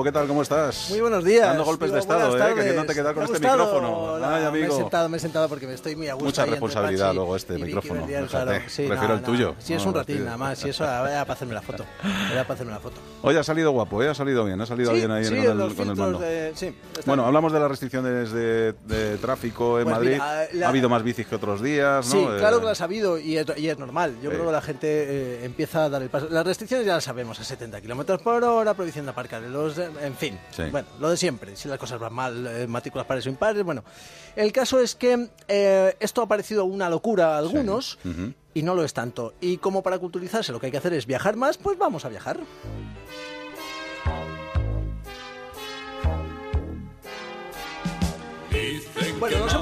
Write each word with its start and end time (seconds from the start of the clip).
¿Qué 0.00 0.12
tal? 0.12 0.28
¿Cómo 0.28 0.42
estás? 0.42 0.90
Muy 0.90 1.00
buenos 1.00 1.24
días. 1.24 1.44
Dando 1.48 1.64
golpes 1.64 1.86
Digo, 1.88 1.94
de 1.94 2.00
estado, 2.02 2.36
¿eh? 2.36 2.38
tardes. 2.38 2.54
Queriéndote 2.54 2.94
quedar 2.94 3.14
con 3.16 3.26
¿Te 3.26 3.32
este 3.32 3.48
gustado? 3.48 3.64
micrófono. 3.66 4.18
No, 4.20 4.24
Ay, 4.28 4.30
Me 4.42 4.44
he 4.44 4.46
amigo. 4.46 4.76
sentado, 4.76 5.08
me 5.08 5.16
he 5.16 5.20
sentado 5.20 5.48
porque 5.48 5.66
me 5.66 5.74
estoy 5.74 5.96
muy 5.96 6.06
a 6.06 6.12
gusto. 6.14 6.26
Mucha 6.26 6.46
responsabilidad 6.46 7.12
luego 7.14 7.34
este 7.34 7.58
micrófono, 7.58 8.06
fíjate. 8.06 8.26
claro. 8.28 8.52
Sí, 8.68 8.86
Prefiero 8.86 9.14
el 9.14 9.22
tuyo. 9.22 9.56
Si 9.58 9.74
es 9.74 9.82
No, 9.82 9.88
un 9.88 9.94
no, 9.94 9.98
ratín 9.98 10.24
nada 10.24 10.36
más, 10.36 10.56
si 10.60 10.68
eso 10.68 10.84
era 10.84 11.24
para 11.24 11.32
hacerme 11.32 11.52
la 11.54 11.62
foto. 11.62 11.84
Era 12.30 12.42
para 12.44 12.54
hacerme 12.54 12.72
la 12.74 12.78
foto. 12.78 13.00
Hoy 13.22 13.34
ha 13.34 13.42
salido 13.42 13.72
guapo, 13.72 14.00
¿eh? 14.00 14.08
Ha 14.08 14.14
salido 14.14 14.44
bien, 14.44 14.60
ha 14.60 14.66
salido 14.66 14.92
Sí, 14.92 14.98
bien 14.98 15.10
ahí 15.10 15.24
sí, 15.24 15.30
con, 15.34 15.60
el, 15.62 15.74
con 15.74 15.88
el 15.88 15.96
mando. 15.96 16.18
de- 16.20 16.52
sí, 16.54 16.72
Bueno, 17.04 17.24
bien. 17.24 17.26
hablamos 17.26 17.52
de 17.52 17.58
las 17.58 17.68
restricciones 17.68 18.30
de, 18.30 18.74
de 18.86 19.16
tráfico 19.16 19.80
en 19.80 19.84
Pues 19.86 19.96
Madrid. 19.96 20.12
mira, 20.12 20.46
la- 20.52 20.66
Ha 20.66 20.68
habido 20.68 20.88
más 20.88 21.02
bicis 21.02 21.26
que 21.26 21.34
otros 21.34 21.60
días, 21.60 22.06
¿no? 22.06 22.12
Sí, 22.12 22.18
Eh, 22.18 22.36
claro 22.38 22.60
que 22.60 22.66
las 22.66 22.80
ha 22.80 22.84
habido 22.84 23.18
y 23.18 23.36
es, 23.36 23.46
y 23.56 23.68
es 23.68 23.76
normal. 23.76 24.14
Yo 24.22 24.30
Sí. 24.30 24.36
creo 24.36 24.46
que 24.46 24.52
la 24.52 24.62
gente 24.62 24.86
eh, 24.86 25.44
empieza 25.44 25.86
a 25.86 25.88
dar 25.88 26.02
el 26.02 26.08
paso. 26.08 26.28
Las 26.30 26.46
restricciones 26.46 26.86
ya 26.86 26.94
las 26.94 27.02
sabemos, 27.02 27.40
a 27.40 27.42
70 27.42 27.80
kilómetros 27.80 28.22
por 28.22 28.44
hora, 28.44 28.74
prohibición 28.74 29.04
de 29.06 29.10
aparcar 29.10 29.42
en 29.42 29.52
los... 29.52 29.76
En 30.02 30.14
fin, 30.14 30.38
Sí. 30.50 30.64
bueno, 30.70 30.88
lo 31.00 31.10
de 31.10 31.16
siempre. 31.16 31.56
Si 31.56 31.68
las 31.68 31.78
cosas 31.78 31.98
van 31.98 32.12
mal, 32.12 32.46
eh, 32.46 32.66
matrículas 32.66 33.06
pares 33.06 33.26
o 33.26 33.28
impares, 33.28 33.62
bueno. 33.62 33.84
El 34.36 34.52
caso 34.52 34.80
es 34.80 34.94
que 34.94 35.28
eh, 35.48 35.96
esto 36.00 36.22
ha 36.22 36.28
parecido 36.28 36.64
una 36.64 36.88
locura 36.90 37.34
a 37.34 37.38
algunos 37.38 37.98
y 38.54 38.62
no 38.62 38.74
lo 38.74 38.84
es 38.84 38.92
tanto. 38.94 39.34
Y 39.40 39.58
como 39.58 39.82
para 39.82 39.98
culturizarse 39.98 40.52
lo 40.52 40.60
que 40.60 40.66
hay 40.66 40.72
que 40.72 40.78
hacer 40.78 40.92
es 40.92 41.06
viajar 41.06 41.36
más, 41.36 41.58
pues 41.58 41.78
vamos 41.78 42.04
a 42.04 42.08
viajar. 42.08 42.40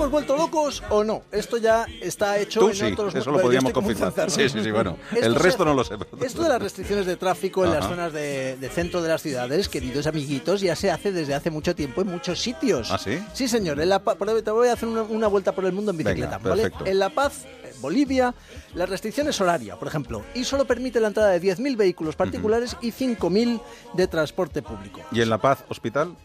Hemos 0.06 0.12
vuelto 0.12 0.36
locos 0.36 0.82
o 0.88 1.04
no? 1.04 1.22
Esto 1.32 1.56
ya 1.56 1.86
está 2.00 2.38
hecho 2.38 2.60
Tú 2.60 2.68
en 2.68 2.74
sí, 2.74 2.84
otros... 2.92 3.14
eso 3.14 3.30
lo 3.30 3.40
podíamos 3.40 3.72
confirmar. 3.72 4.12
Sí, 4.30 4.48
sí, 4.48 4.62
sí, 4.62 4.70
bueno. 4.70 4.96
Esto 5.12 5.26
El 5.26 5.34
resto 5.34 5.64
no 5.64 5.74
lo 5.74 5.84
sé. 5.84 5.94
Esto 6.20 6.42
de 6.42 6.48
las 6.48 6.62
restricciones 6.62 7.06
de 7.06 7.16
tráfico 7.16 7.64
en 7.64 7.72
las 7.72 7.86
zonas 7.86 8.12
de, 8.12 8.56
de 8.56 8.68
centro 8.68 9.02
de 9.02 9.08
las 9.08 9.22
ciudades, 9.22 9.68
queridos 9.68 10.06
amiguitos, 10.06 10.60
ya 10.60 10.76
se 10.76 10.90
hace 10.90 11.12
desde 11.12 11.34
hace 11.34 11.50
mucho 11.50 11.74
tiempo 11.74 12.02
en 12.02 12.08
muchos 12.08 12.40
sitios. 12.40 12.90
¿Ah, 12.90 12.98
sí? 12.98 13.18
Sí, 13.32 13.48
señor. 13.48 13.80
En 13.80 13.88
La 13.88 14.00
te 14.00 14.50
voy 14.50 14.68
a 14.68 14.72
hacer 14.72 14.88
una, 14.88 15.02
una 15.02 15.26
vuelta 15.26 15.52
por 15.52 15.64
el 15.64 15.72
mundo 15.72 15.90
en 15.90 15.98
bicicleta. 15.98 16.38
Venga. 16.38 16.70
En 16.84 16.98
La 16.98 17.10
Paz, 17.10 17.44
Bolivia, 17.80 18.34
la 18.74 18.86
restricción 18.86 19.28
es 19.28 19.40
horaria, 19.40 19.76
por 19.76 19.88
ejemplo, 19.88 20.22
y 20.34 20.44
solo 20.44 20.64
permite 20.64 21.00
la 21.00 21.08
entrada 21.08 21.30
de 21.30 21.42
10.000 21.42 21.76
vehículos 21.76 22.16
particulares 22.16 22.76
y 22.80 22.92
5.000 22.92 23.60
de 23.94 24.06
transporte 24.06 24.62
público. 24.62 25.00
¿Y 25.10 25.20
en 25.20 25.30
La 25.30 25.38
Paz, 25.38 25.64
hospital? 25.68 26.16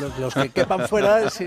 Los, 0.00 0.18
los 0.18 0.34
que 0.34 0.50
quepan 0.50 0.88
fuera 0.88 1.30
si 1.30 1.44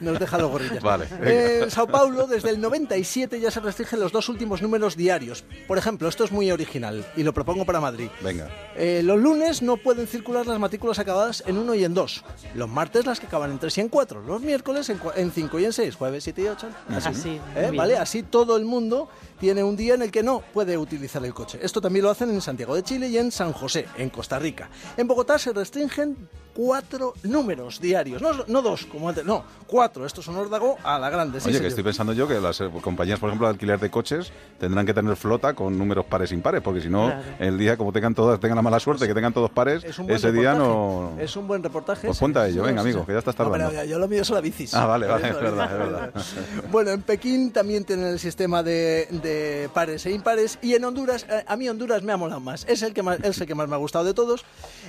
nos 0.00 0.18
dejan 0.18 0.42
los 0.42 0.50
gorrillas. 0.50 0.82
Vale, 0.82 1.06
Eh, 1.22 1.60
en 1.64 1.70
Sao 1.70 1.86
Paulo, 1.86 2.26
desde 2.26 2.50
el 2.50 2.60
97 2.60 3.40
ya 3.40 3.50
se 3.50 3.60
restringen 3.60 4.00
los 4.00 4.12
dos 4.12 4.28
últimos 4.28 4.62
números 4.62 4.96
diarios. 4.96 5.44
Por 5.66 5.78
ejemplo, 5.78 6.08
esto 6.08 6.24
es 6.24 6.32
muy 6.32 6.50
original 6.50 7.06
y 7.16 7.22
lo 7.22 7.32
propongo 7.32 7.64
para 7.64 7.80
Madrid. 7.80 8.08
Venga. 8.22 8.48
Eh, 8.76 9.02
los 9.04 9.18
lunes 9.18 9.62
no 9.62 9.76
pueden 9.76 10.06
circular 10.06 10.46
las 10.46 10.58
matrículas 10.58 10.98
acabadas 10.98 11.42
en 11.46 11.58
1 11.58 11.74
y 11.74 11.84
en 11.84 11.94
2. 11.94 12.24
Los 12.54 12.68
martes 12.68 13.06
las 13.06 13.20
que 13.20 13.26
acaban 13.26 13.50
en 13.50 13.58
3 13.58 13.78
y 13.78 13.80
en 13.82 13.88
4. 13.88 14.22
Los 14.22 14.40
miércoles 14.42 14.90
en 15.16 15.32
5 15.32 15.58
y 15.58 15.64
en 15.64 15.72
6. 15.72 15.96
Jueves 15.96 16.24
7 16.24 16.42
y 16.42 16.46
8. 16.48 16.68
Así, 17.04 17.28
muy 17.28 17.40
¿Eh? 17.56 17.70
¿Vale? 17.74 17.96
Así 17.96 18.22
todo 18.22 18.56
el 18.56 18.64
mundo 18.64 19.08
tiene 19.40 19.62
un 19.62 19.76
día 19.76 19.94
en 19.94 20.02
el 20.02 20.10
que 20.10 20.22
no 20.22 20.42
puede 20.52 20.76
utilizar 20.76 21.24
el 21.24 21.32
coche. 21.34 21.58
Esto 21.62 21.80
también 21.80 22.04
lo 22.04 22.10
hacen 22.10 22.30
en 22.30 22.40
Santiago 22.40 22.74
de 22.74 22.82
Chile 22.82 23.08
y 23.08 23.18
en 23.18 23.30
San 23.30 23.52
José, 23.52 23.86
en 23.96 24.10
Costa 24.10 24.38
Rica. 24.38 24.68
En 24.96 25.06
Bogotá 25.06 25.38
se 25.38 25.52
restringen 25.52 26.28
cuatro 26.58 27.14
números 27.22 27.80
diarios. 27.80 28.20
No, 28.20 28.30
no 28.48 28.62
dos, 28.62 28.84
como 28.86 29.08
antes. 29.08 29.24
No, 29.24 29.44
cuatro. 29.68 30.04
Esto 30.04 30.22
es 30.22 30.26
un 30.26 30.36
órdago 30.36 30.76
a 30.82 30.98
la 30.98 31.08
grande. 31.08 31.38
sí, 31.40 31.44
Oye, 31.50 31.52
que 31.52 31.58
señor. 31.58 31.68
estoy 31.68 31.84
pensando 31.84 32.12
yo 32.14 32.26
que 32.26 32.40
las 32.40 32.60
eh, 32.60 32.68
compañías, 32.82 33.20
por 33.20 33.28
ejemplo, 33.28 33.46
de 33.46 33.52
alquiler 33.52 33.78
de 33.78 33.88
coches 33.90 34.32
tendrán 34.58 34.84
que 34.84 34.92
tener 34.92 35.14
flota 35.14 35.54
con 35.54 35.78
números 35.78 36.04
pares 36.06 36.32
impares, 36.32 36.60
porque 36.60 36.80
si 36.80 36.88
no, 36.88 37.06
Claro. 37.06 37.22
el 37.38 37.58
día, 37.58 37.76
como 37.76 37.92
tengan 37.92 38.12
todas, 38.12 38.40
tengan 38.40 38.56
la 38.56 38.62
mala 38.62 38.80
suerte 38.80 39.06
que 39.06 39.14
tengan 39.14 39.32
todos 39.32 39.50
pares, 39.50 39.84
Es 39.84 40.00
un 40.00 40.10
ese 40.10 40.32
día 40.32 40.54
no... 40.54 41.12
Es 41.20 41.36
un 41.36 41.46
buen 41.46 41.62
reportaje. 41.62 42.08
Pues 42.08 42.16
ese. 42.16 42.24
ponte 42.24 42.40
a 42.40 42.48
ello, 42.48 42.62
Sí, 42.62 42.66
venga, 42.68 42.80
amigo, 42.80 43.06
que 43.06 43.12
ya 43.12 43.18
estás 43.20 43.38
No, 43.38 43.44
tardando. 43.50 43.70
pero 43.70 43.84
yo 43.84 43.98
lo 44.00 44.08
mío 44.08 44.24
son 44.24 44.34
las 44.34 44.42
bicis. 44.42 44.74
Ah, 44.74 44.84
vale, 44.86 45.06
vale, 45.06 45.28
es 45.28 45.40
verdad, 45.40 46.10
es. 46.16 46.34
Bueno, 46.72 46.90
en 46.90 47.02
Pekín 47.02 47.52
también 47.52 47.84
tienen 47.84 48.06
el 48.08 48.18
sistema 48.18 48.64
de, 48.64 49.06
de 49.22 49.70
pares 49.72 50.04
e 50.06 50.10
impares 50.10 50.58
y 50.60 50.74
en 50.74 50.84
Honduras, 50.84 51.24
eh, 51.30 51.44
a 51.46 51.56
mí 51.56 51.68
Honduras 51.68 52.02
me 52.02 52.10
ha 52.12 52.16
molado 52.16 52.40
más. 52.40 52.64
Es 52.68 52.82
el 52.82 52.92
que 52.94 53.04
más, 53.04 53.20
es 53.22 53.40
el 53.40 53.46
que 53.46 53.54
más 53.54 53.68
me 53.68 53.76
ha 53.76 53.78
gustado 53.78 54.04
de 54.04 54.12
todos. 54.14 54.44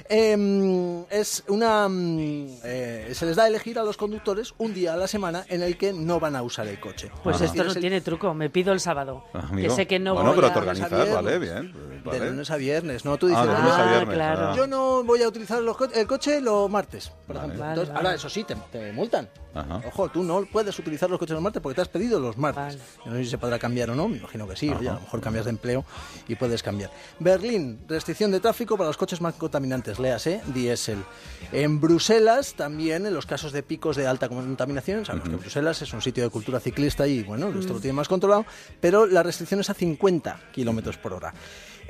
Eh, 0.10 1.06
es 1.12 1.44
una, 1.60 1.88
mm, 1.90 2.48
eh, 2.64 3.10
se 3.14 3.26
les 3.26 3.36
da 3.36 3.44
a 3.44 3.48
elegir 3.48 3.78
a 3.80 3.84
los 3.84 3.98
conductores 3.98 4.54
un 4.58 4.74
día 4.74 4.94
a 4.94 4.98
la 4.98 5.08
semana 5.08 5.44
en 5.50 5.62
el 5.62 5.78
que 5.78 5.92
no 5.94 6.20
van 6.20 6.36
a 6.36 6.42
usar 6.42 6.68
el 6.68 6.80
coche. 6.80 7.12
Pues 7.24 7.42
esto 7.42 7.64
no 7.64 7.70
Es 7.72 7.76
el- 7.76 7.82
tiene 7.82 8.00
truco, 8.02 8.34
me 8.34 8.50
pido 8.50 8.72
el 8.72 8.80
sábado. 8.80 9.24
Ah, 9.34 9.42
que 9.42 9.54
amigo. 9.54 9.76
sé 9.76 9.86
que 9.86 10.00
no 10.00 10.14
Bueno, 10.14 10.30
voy 10.30 10.36
pero 10.38 10.48
a... 10.48 10.54
te 10.54 10.60
organizas, 10.60 11.14
vale, 11.14 11.38
bien. 11.40 11.74
Pues, 12.04 12.14
De 12.14 12.20
vale. 12.20 12.32
lunes 12.32 12.50
a 12.52 12.58
viernes, 12.58 13.06
¿no? 13.06 13.18
Tú 13.18 13.28
Ah, 13.28 13.30
dices, 13.30 13.46
de 13.48 13.52
"Ah, 13.54 13.60
lunes 13.60 13.74
a 13.74 13.84
Ah, 13.84 13.90
viernes. 13.90 14.16
claro. 14.16 14.48
ah. 14.50 14.54
Yo 14.56 14.68
no 14.68 15.04
voy 15.04 15.22
a 15.24 15.28
utilizar 15.28 15.62
los 15.62 15.78
co- 15.78 15.86
el 15.94 16.08
coche 16.08 16.42
los 16.42 16.70
martes, 16.70 17.10
por 17.28 17.36
Vale. 17.36 17.40
ejemplo. 17.40 17.60
Vale, 17.62 17.72
Entonces, 17.74 17.94
vale. 17.94 18.08
ahora, 18.08 18.16
eso 18.16 18.30
sí, 18.30 18.44
te, 18.44 18.56
te 18.72 18.92
multan. 18.92 19.30
Ajá. 19.54 19.82
Ojo, 19.88 20.10
tú 20.10 20.22
no 20.24 20.46
puedes 20.52 20.78
utilizar 20.78 21.10
los 21.10 21.18
coches 21.18 21.34
los 21.34 21.42
martes 21.42 21.60
porque 21.62 21.76
te 21.76 21.82
has 21.82 21.88
pedido 21.88 22.20
los 22.20 22.38
martes. 22.38 22.78
Vale. 22.78 22.80
Yo 23.06 23.12
no 23.12 23.18
sé 23.18 23.24
si 23.24 23.30
se 23.32 23.38
podrá 23.40 23.58
cambiar 23.58 23.90
o 23.90 23.96
no, 23.96 24.08
me 24.08 24.18
imagino 24.18 24.48
que 24.48 24.56
sí. 24.56 24.70
Oye, 24.70 24.90
a 24.90 24.94
lo 24.94 25.00
mejor 25.02 25.22
cambias 25.22 25.46
de 25.46 25.52
empleo 25.52 25.84
y 26.28 26.36
puedes 26.36 26.62
cambiar. 26.62 26.92
Berlín, 27.20 27.80
restricción 27.88 28.32
de 28.32 28.40
tráfico 28.40 28.78
para 28.78 28.88
los 28.90 28.98
coches 28.98 29.22
más 29.22 29.34
contaminantes, 29.36 29.98
léase, 29.98 30.42
diésel. 30.54 31.04
En 31.52 31.82
Bruselas, 31.82 32.54
también 32.54 33.08
en 33.08 33.14
los 33.14 33.26
casos 33.26 33.52
de 33.52 33.64
picos 33.64 33.96
de 33.96 34.06
alta 34.06 34.30
contaminación, 34.30 35.04
sabemos 35.06 35.30
que 35.30 35.36
Bruselas 35.38 35.82
es 35.82 35.94
un 35.94 36.02
sitio 36.02 36.24
de 36.24 36.30
cultura 36.30 36.60
ciclista 36.60 37.08
y, 37.08 37.24
bueno, 37.24 37.50
esto 37.60 37.74
lo 37.74 37.80
tiene 37.80 37.94
más 37.94 38.08
controlado, 38.08 38.46
pero 38.80 39.08
la 39.08 39.24
restricción 39.24 39.60
es 39.62 39.70
a 39.70 39.74
50 39.74 40.40
kilómetros 40.52 40.98
por 40.98 41.14
hora. 41.14 41.34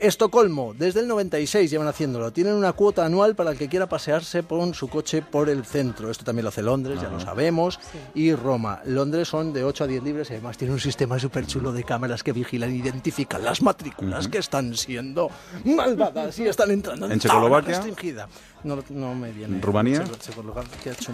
Estocolmo, 0.02 0.74
desde 0.78 1.02
el 1.02 1.08
96 1.08 1.70
llevan 1.70 1.88
haciéndolo. 1.88 2.32
Tienen 2.32 2.54
una 2.54 2.74
cuota 2.74 3.06
anual 3.06 3.36
para 3.36 3.52
el 3.52 3.58
que 3.58 3.68
quiera 3.68 3.88
pasearse 3.88 4.44
con 4.44 4.74
su 4.74 4.88
coche 4.88 5.22
por 5.22 5.50
el 5.50 5.66
centro. 5.66 6.10
Esto 6.10 6.24
también 6.24 6.44
lo 6.44 6.50
hace 6.50 6.62
Londres, 6.62 7.02
ya 7.02 7.10
lo 7.10 7.20
sabemos. 7.20 7.80
Y 8.14 8.34
Roma. 8.34 8.82
Londres 8.86 9.28
son 9.28 9.54
de 9.54 9.64
8 9.64 9.84
a 9.84 9.88
10 9.88 10.04
libres 10.04 10.30
y 10.30 10.34
además 10.34 10.58
tiene 10.58 10.74
un 10.74 10.80
sistema 10.80 11.20
súper 11.20 11.46
chulo 11.48 11.72
de 11.72 11.84
cámaras 11.84 12.24
que 12.24 12.32
vigilan 12.34 12.70
e 12.72 12.76
identifican 12.76 13.44
las 13.44 13.62
matrículas 13.62 14.28
que 14.28 14.38
están 14.40 14.76
siendo 14.76 15.30
malvadas 15.66 16.38
y 16.40 16.48
están 16.48 16.72
entrando 16.72 17.06
en, 17.06 17.14
¿En 17.14 17.20
Checoslovaquia? 17.20 17.76
restringida. 17.76 18.28
No, 18.64 18.78
no 18.90 19.16
me 19.16 19.32
viene. 19.32 19.56
¿En 19.56 19.62
Rumanía? 19.62 20.04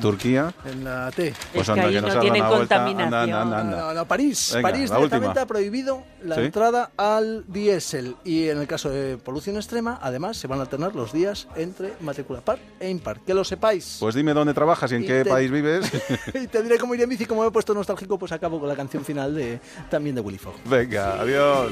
Turquía. 0.02 0.54
En 0.66 0.84
la 0.84 1.12
T. 1.12 1.34
Pues 1.54 1.64
es 1.64 1.70
anda, 1.70 1.90
que 1.90 2.02
no 2.02 2.20
tienen 2.20 2.48
vuelta. 2.48 2.76
Anda, 2.76 2.92
contaminación. 2.92 3.14
anda, 3.14 3.60
anda, 3.62 3.64
No, 3.64 3.88
no, 3.88 3.94
no, 3.94 4.06
París. 4.08 4.52
Venga, 4.54 4.70
París 4.70 4.90
directamente 4.90 5.28
última. 5.28 5.42
ha 5.42 5.46
prohibido 5.46 6.04
la 6.24 6.36
¿Sí? 6.36 6.42
entrada 6.42 6.92
al 6.98 7.46
diésel. 7.48 8.16
Y 8.24 8.48
en 8.50 8.60
el 8.60 8.68
caso 8.76 8.90
de 8.90 9.18
polución 9.18 9.56
extrema, 9.56 9.98
además, 10.02 10.36
se 10.38 10.48
van 10.48 10.60
a 10.60 10.64
alternar 10.64 10.96
los 10.96 11.14
días 11.14 11.48
entre 11.56 11.94
matrícula 12.02 12.42
par 12.42 12.60
e 12.80 12.90
impar. 12.90 13.20
Que 13.22 13.34
lo 13.34 13.44
sepáis. 13.44 13.98
Pues 14.00 14.16
dime 14.16 14.34
dónde 14.34 14.54
trabajas 14.54 14.92
y 14.92 14.96
en 14.96 15.04
Y 15.04 15.08
qué 15.08 15.24
te- 15.24 15.30
país 15.30 15.50
vives. 15.50 15.90
y 16.34 16.48
te 16.48 16.62
diré 16.62 16.78
cómo 16.78 16.94
iré 16.94 17.04
en 17.04 17.10
bici, 17.10 17.26
como 17.26 17.42
me 17.42 17.48
he 17.48 17.52
puesto 17.52 17.74
nostálgico, 17.74 18.18
pues 18.20 18.32
acabo 18.34 18.60
con 18.60 18.68
la 18.68 18.76
canción 18.76 19.06
final 19.06 19.34
de 19.34 19.60
también 19.90 20.16
de 20.16 20.22
Willy 20.22 20.38
Fogg. 20.38 20.56
Venga, 20.66 21.22
adiós. 21.22 21.72